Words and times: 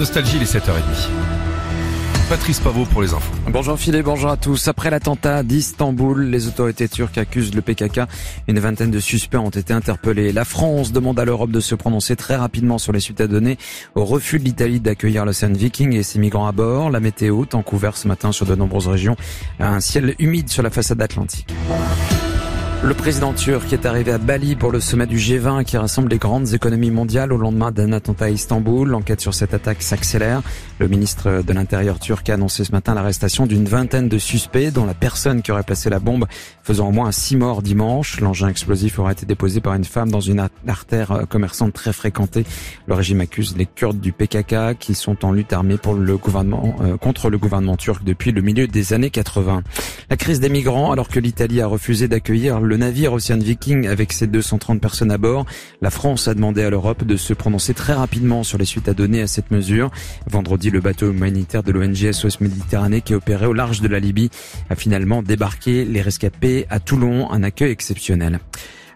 Nostalgie, 0.00 0.38
les 0.38 0.46
7h30. 0.46 1.10
Patrice 2.30 2.58
Pavot 2.60 2.86
pour 2.86 3.02
les 3.02 3.12
infos. 3.12 3.34
Bonjour 3.50 3.78
Philippe, 3.78 4.06
bonjour 4.06 4.30
à 4.30 4.38
tous. 4.38 4.66
Après 4.66 4.88
l'attentat 4.88 5.42
d'Istanbul, 5.42 6.22
les 6.22 6.46
autorités 6.46 6.88
turques 6.88 7.18
accusent 7.18 7.54
le 7.54 7.60
PKK. 7.60 8.00
Une 8.48 8.60
vingtaine 8.60 8.90
de 8.90 8.98
suspects 8.98 9.36
ont 9.36 9.50
été 9.50 9.74
interpellés. 9.74 10.32
La 10.32 10.46
France 10.46 10.92
demande 10.92 11.20
à 11.20 11.26
l'Europe 11.26 11.50
de 11.50 11.60
se 11.60 11.74
prononcer 11.74 12.16
très 12.16 12.36
rapidement 12.36 12.78
sur 12.78 12.94
les 12.94 13.00
suites 13.00 13.20
à 13.20 13.26
donner 13.26 13.58
au 13.94 14.06
refus 14.06 14.38
de 14.38 14.44
l'Italie 14.44 14.80
d'accueillir 14.80 15.26
l'Océan 15.26 15.52
Viking 15.52 15.92
et 15.92 16.02
ses 16.02 16.18
migrants 16.18 16.46
à 16.46 16.52
bord. 16.52 16.88
La 16.88 17.00
météo, 17.00 17.44
temps 17.44 17.62
couvert 17.62 17.98
ce 17.98 18.08
matin 18.08 18.32
sur 18.32 18.46
de 18.46 18.54
nombreuses 18.54 18.88
régions. 18.88 19.16
Un 19.58 19.80
ciel 19.80 20.14
humide 20.18 20.48
sur 20.48 20.62
la 20.62 20.70
façade 20.70 21.02
atlantique. 21.02 21.46
Le 22.82 22.94
président 22.94 23.34
turc 23.34 23.70
est 23.74 23.84
arrivé 23.84 24.10
à 24.10 24.16
Bali 24.16 24.56
pour 24.56 24.72
le 24.72 24.80
sommet 24.80 25.06
du 25.06 25.18
G20 25.18 25.64
qui 25.64 25.76
rassemble 25.76 26.08
les 26.08 26.16
grandes 26.16 26.54
économies 26.54 26.90
mondiales 26.90 27.30
au 27.30 27.36
lendemain 27.36 27.72
d'un 27.72 27.92
attentat 27.92 28.24
à 28.24 28.28
Istanbul. 28.30 28.88
L'enquête 28.88 29.20
sur 29.20 29.34
cette 29.34 29.52
attaque 29.52 29.82
s'accélère. 29.82 30.40
Le 30.78 30.88
ministre 30.88 31.42
de 31.46 31.52
l'Intérieur 31.52 31.98
turc 31.98 32.30
a 32.30 32.34
annoncé 32.34 32.64
ce 32.64 32.72
matin 32.72 32.94
l'arrestation 32.94 33.44
d'une 33.44 33.66
vingtaine 33.66 34.08
de 34.08 34.16
suspects 34.16 34.72
dont 34.72 34.86
la 34.86 34.94
personne 34.94 35.42
qui 35.42 35.52
aurait 35.52 35.62
placé 35.62 35.90
la 35.90 35.98
bombe 35.98 36.24
faisant 36.62 36.88
au 36.88 36.90
moins 36.90 37.12
six 37.12 37.36
morts 37.36 37.60
dimanche. 37.60 38.18
L'engin 38.20 38.48
explosif 38.48 38.98
aurait 38.98 39.12
été 39.12 39.26
déposé 39.26 39.60
par 39.60 39.74
une 39.74 39.84
femme 39.84 40.10
dans 40.10 40.22
une 40.22 40.48
artère 40.66 41.26
commerçante 41.28 41.74
très 41.74 41.92
fréquentée. 41.92 42.46
Le 42.86 42.94
régime 42.94 43.20
accuse 43.20 43.58
les 43.58 43.66
Kurdes 43.66 44.00
du 44.00 44.12
PKK 44.12 44.78
qui 44.78 44.94
sont 44.94 45.26
en 45.26 45.32
lutte 45.32 45.52
armée 45.52 45.76
pour 45.76 45.92
le 45.92 46.16
gouvernement, 46.16 46.76
euh, 46.80 46.96
contre 46.96 47.28
le 47.28 47.36
gouvernement 47.36 47.76
turc 47.76 48.04
depuis 48.04 48.32
le 48.32 48.40
milieu 48.40 48.66
des 48.66 48.94
années 48.94 49.10
80. 49.10 49.64
La 50.08 50.16
crise 50.16 50.40
des 50.40 50.48
migrants 50.48 50.92
alors 50.92 51.08
que 51.08 51.20
l'Italie 51.20 51.60
a 51.60 51.66
refusé 51.66 52.08
d'accueillir 52.08 52.58
le 52.70 52.76
navire 52.76 53.12
Ocean 53.12 53.38
Viking 53.38 53.88
avec 53.88 54.12
ses 54.12 54.28
230 54.28 54.80
personnes 54.80 55.10
à 55.10 55.18
bord. 55.18 55.44
La 55.82 55.90
France 55.90 56.28
a 56.28 56.34
demandé 56.34 56.62
à 56.62 56.70
l'Europe 56.70 57.02
de 57.02 57.16
se 57.16 57.34
prononcer 57.34 57.74
très 57.74 57.94
rapidement 57.94 58.44
sur 58.44 58.58
les 58.58 58.64
suites 58.64 58.88
à 58.88 58.94
donner 58.94 59.22
à 59.22 59.26
cette 59.26 59.50
mesure. 59.50 59.90
Vendredi, 60.28 60.70
le 60.70 60.80
bateau 60.80 61.10
humanitaire 61.10 61.64
de 61.64 61.72
l'ONG 61.72 62.12
SOS 62.12 62.40
Méditerranée 62.40 63.00
qui 63.00 63.14
opérait 63.14 63.46
au 63.46 63.52
large 63.52 63.80
de 63.80 63.88
la 63.88 63.98
Libye 63.98 64.30
a 64.70 64.76
finalement 64.76 65.20
débarqué 65.20 65.84
les 65.84 66.00
rescapés 66.00 66.66
à 66.70 66.78
Toulon, 66.78 67.32
un 67.32 67.42
accueil 67.42 67.72
exceptionnel. 67.72 68.38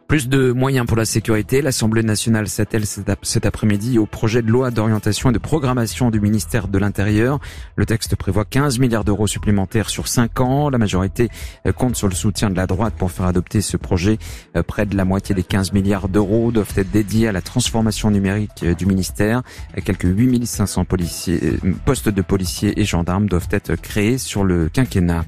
Plus 0.09 0.29
de 0.29 0.53
moyens 0.53 0.87
pour 0.87 0.99
la 0.99 1.07
sécurité. 1.07 1.63
L'Assemblée 1.63 2.03
nationale 2.03 2.47
s'attelle 2.47 2.85
cet 2.87 3.47
après-midi 3.47 3.99
au 3.99 4.05
projet 4.05 4.43
de 4.43 4.51
loi 4.51 4.71
d'orientation 4.71 5.31
et 5.31 5.33
de 5.33 5.39
programmation 5.39 6.11
du 6.11 6.21
ministère 6.21 6.69
de 6.69 6.79
l'Intérieur. 6.79 7.41
Le 7.77 7.87
texte 7.87 8.15
prévoit 8.15 8.45
15 8.45 8.79
milliards 8.79 9.05
d'euros 9.05 9.27
supplémentaires 9.27 9.89
sur 9.89 10.07
5 10.07 10.41
ans. 10.41 10.69
La 10.69 10.77
majorité 10.77 11.31
euh, 11.67 11.73
compte 11.73 11.97
sur 11.97 12.09
le 12.09 12.15
soutien 12.15 12.51
de 12.51 12.57
la 12.57 12.67
droite 12.67 12.95
pour 12.99 13.11
faire 13.11 13.25
adopter 13.25 13.63
ce 13.63 13.79
projet. 13.79 14.19
Euh, 14.57 14.63
près 14.63 14.85
de 14.85 14.95
la 14.95 15.07
moitié 15.07 15.35
des 15.35 15.43
15 15.43 15.73
milliards 15.73 16.11
d'euros 16.11 16.53
doivent 16.53 16.75
être 16.77 16.91
dédiés 16.91 17.29
à 17.29 17.33
la 17.33 17.41
transformation 17.41 18.11
numérique 18.11 18.63
euh, 18.63 18.75
du 18.75 18.85
ministère. 18.85 19.43
Quelques 19.87 20.05
8500 20.05 20.85
policiers, 20.85 21.41
postes 21.87 22.11
de 22.11 22.23
policiers 22.23 22.79
et 22.79 22.85
gendarmes 22.85 23.27
doivent 23.27 23.49
être 23.51 23.75
créés 23.75 24.19
sur 24.19 24.45
le 24.45 24.69
quinquennat. 24.69 25.25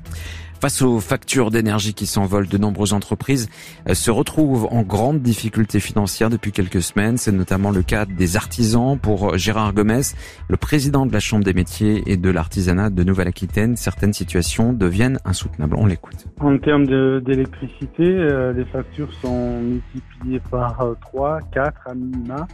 Face 0.61 0.81
aux 0.81 1.01
factures 1.01 1.51
d'énergie 1.51 1.93
qui 1.93 2.07
s'envolent, 2.07 2.49
de 2.49 2.57
nombreuses 2.57 2.95
entreprises 2.95 3.49
euh, 3.89 3.95
se 3.95 4.11
retrouvent 4.11 4.67
en 4.71 4.83
grande 4.83 5.21
difficulté 5.21 5.81
financière 5.81 6.31
depuis 6.31 6.51
quelques 6.51 6.81
semaines. 6.81 7.19
C'est 7.19 7.33
notamment 7.33 7.71
le 7.71 7.83
cas 7.83 8.07
des 8.07 8.37
artisans. 8.37 8.99
Pour 8.99 9.37
Gérard 9.37 9.75
Gomez, 9.75 10.01
le 10.49 10.57
président 10.57 11.05
de 11.05 11.13
la 11.13 11.21
Chambre 11.21 11.45
des 11.45 11.53
métiers 11.53 12.03
et 12.07 12.17
de 12.17 12.31
l'artisanat 12.31 12.89
de 12.89 13.05
Nouvelle-Aquitaine, 13.05 13.77
certaines 13.77 14.15
situations 14.15 14.73
deviennent 14.73 15.19
insoutenables. 15.27 15.77
On 15.77 15.87
l'écoute. 15.87 16.27
En 16.41 16.57
termes 16.57 16.87
d'électricité, 17.21 18.05
euh, 18.05 18.53
les 18.55 18.65
factures 18.65 19.13
sont 19.21 19.61
multipliées 19.61 20.41
par 20.51 20.83
3, 21.03 21.41
4 21.53 21.89
à 21.89 21.95
minima. 21.95 22.47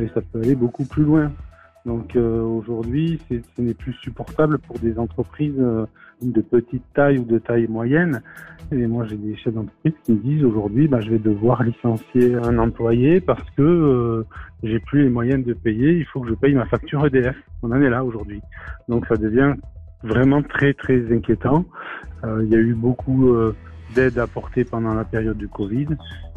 Et 0.00 0.08
ça 0.14 0.20
peut 0.20 0.40
aller 0.40 0.54
beaucoup 0.54 0.84
plus 0.84 1.02
loin. 1.02 1.30
Donc 1.84 2.14
euh, 2.14 2.40
aujourd'hui, 2.42 3.20
ce 3.28 3.62
n'est 3.62 3.74
plus 3.74 3.92
supportable 3.94 4.58
pour 4.58 4.78
des 4.78 4.98
entreprises 4.98 5.58
euh, 5.58 5.86
de 6.20 6.40
petite 6.40 6.84
taille 6.94 7.18
ou 7.18 7.24
de 7.24 7.38
taille 7.38 7.66
moyenne. 7.66 8.22
Et 8.70 8.86
moi, 8.86 9.04
j'ai 9.06 9.16
des 9.16 9.36
chefs 9.36 9.52
d'entreprise 9.52 9.94
qui 10.04 10.12
me 10.12 10.18
disent 10.18 10.44
aujourd'hui, 10.44 10.86
bah, 10.86 11.00
je 11.00 11.10
vais 11.10 11.18
devoir 11.18 11.62
licencier 11.64 12.34
un 12.36 12.58
employé 12.58 13.20
parce 13.20 13.48
que 13.56 13.62
euh, 13.62 14.24
j'ai 14.62 14.78
plus 14.78 15.02
les 15.02 15.10
moyens 15.10 15.44
de 15.44 15.54
payer. 15.54 15.92
Il 15.92 16.04
faut 16.06 16.20
que 16.20 16.28
je 16.28 16.34
paye 16.34 16.54
ma 16.54 16.66
facture 16.66 17.04
EDF. 17.04 17.36
On 17.62 17.72
en 17.72 17.82
est 17.82 17.90
là 17.90 18.04
aujourd'hui. 18.04 18.40
Donc 18.88 19.06
ça 19.06 19.16
devient 19.16 19.54
vraiment 20.04 20.42
très 20.42 20.74
très 20.74 21.12
inquiétant. 21.12 21.64
il 22.24 22.48
y 22.48 22.56
a 22.56 22.58
eu 22.58 22.74
beaucoup 22.74 23.34
d'aide 23.94 24.18
apportée 24.18 24.64
pendant 24.64 24.94
la 24.94 25.04
période 25.04 25.38
du 25.38 25.48
Covid 25.48 25.88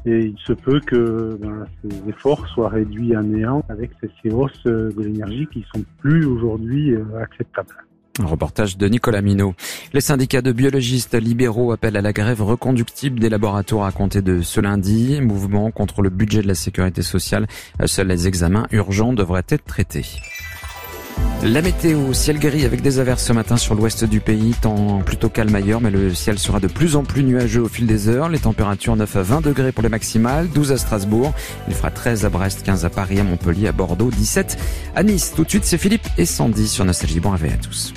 et 0.05 0.19
il 0.19 0.37
se 0.45 0.53
peut 0.53 0.79
que 0.79 1.37
ben, 1.41 1.65
ces 1.81 2.09
efforts 2.09 2.47
soient 2.47 2.69
réduits 2.69 3.15
à 3.15 3.21
néant 3.21 3.63
avec 3.69 3.91
ces 4.23 4.29
hausses 4.29 4.63
de 4.65 4.93
l'énergie 4.97 5.47
qui 5.51 5.65
sont 5.73 5.83
plus 5.99 6.25
aujourd'hui 6.25 6.93
euh, 6.93 7.03
acceptables. 7.19 7.75
Un 8.19 8.27
reportage 8.27 8.77
de 8.77 8.87
Nicolas 8.87 9.21
Minot. 9.21 9.55
Les 9.91 9.99
syndicats 9.99 10.41
de 10.41 10.53
biologistes 10.53 11.15
libéraux 11.15 11.73
appellent 11.73 11.97
à 11.97 12.01
la 12.01 12.13
grève 12.13 12.41
reconductible 12.41 13.19
des 13.19 13.27
laboratoires 13.27 13.87
à 13.87 13.91
compter 13.91 14.21
de 14.21 14.41
ce 14.41 14.61
lundi. 14.61 15.19
Mouvement 15.19 15.69
contre 15.69 16.01
le 16.01 16.09
budget 16.09 16.41
de 16.41 16.47
la 16.47 16.55
sécurité 16.55 17.01
sociale. 17.01 17.45
Seuls 17.85 18.07
les 18.07 18.27
examens 18.27 18.67
urgents 18.71 19.11
devraient 19.11 19.43
être 19.49 19.65
traités. 19.65 20.05
La 21.45 21.61
météo, 21.61 22.11
ciel 22.11 22.39
gris 22.39 22.65
avec 22.65 22.81
des 22.81 22.97
averses 22.97 23.23
ce 23.23 23.31
matin 23.31 23.55
sur 23.55 23.75
l'ouest 23.75 24.03
du 24.03 24.19
pays, 24.19 24.55
temps 24.59 25.03
plutôt 25.05 25.29
calme 25.29 25.53
ailleurs, 25.53 25.79
mais 25.79 25.91
le 25.91 26.11
ciel 26.11 26.39
sera 26.39 26.59
de 26.59 26.65
plus 26.65 26.95
en 26.95 27.03
plus 27.03 27.23
nuageux 27.23 27.61
au 27.61 27.67
fil 27.67 27.85
des 27.85 28.09
heures. 28.09 28.29
Les 28.29 28.39
températures 28.39 28.95
9 28.95 29.15
à 29.15 29.21
20 29.21 29.41
degrés 29.41 29.71
pour 29.71 29.83
les 29.83 29.89
maximales, 29.89 30.49
12 30.49 30.71
à 30.71 30.77
Strasbourg, 30.77 31.35
il 31.67 31.75
fera 31.75 31.91
13 31.91 32.25
à 32.25 32.29
Brest, 32.29 32.63
15 32.63 32.85
à 32.85 32.89
Paris, 32.89 33.19
à 33.19 33.23
Montpellier, 33.23 33.67
à 33.67 33.73
Bordeaux, 33.73 34.09
17 34.09 34.57
à 34.95 35.03
Nice. 35.03 35.33
Tout 35.35 35.43
de 35.43 35.49
suite, 35.49 35.65
c'est 35.65 35.77
Philippe 35.77 36.07
et 36.17 36.25
Sandy 36.25 36.67
sur 36.67 36.83
Nostalgie. 36.83 37.19
Bon 37.19 37.29
réveil 37.29 37.51
à 37.51 37.57
tous. 37.57 37.93